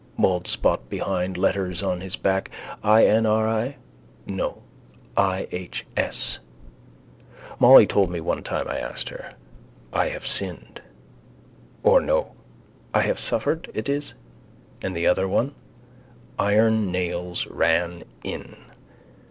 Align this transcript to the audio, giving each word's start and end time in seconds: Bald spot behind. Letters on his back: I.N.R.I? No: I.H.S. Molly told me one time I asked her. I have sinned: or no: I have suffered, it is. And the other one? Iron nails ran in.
Bald 0.17 0.47
spot 0.47 0.89
behind. 0.89 1.37
Letters 1.37 1.83
on 1.83 2.01
his 2.01 2.15
back: 2.15 2.49
I.N.R.I? 2.83 3.75
No: 4.25 4.63
I.H.S. 5.15 6.39
Molly 7.59 7.85
told 7.85 8.09
me 8.09 8.19
one 8.19 8.41
time 8.41 8.67
I 8.67 8.79
asked 8.79 9.09
her. 9.09 9.33
I 9.93 10.07
have 10.07 10.25
sinned: 10.25 10.81
or 11.83 12.01
no: 12.01 12.31
I 12.95 13.01
have 13.01 13.19
suffered, 13.19 13.69
it 13.75 13.87
is. 13.87 14.15
And 14.81 14.95
the 14.97 15.05
other 15.05 15.27
one? 15.27 15.53
Iron 16.39 16.91
nails 16.91 17.45
ran 17.45 18.01
in. 18.23 18.55